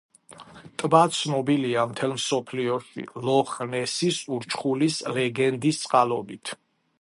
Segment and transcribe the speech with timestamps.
[0.83, 6.57] ტბა ცნობილია მთელ მსოფლიოში ლოხ-ნესის ურჩხულის ლეგენდის წყალობით.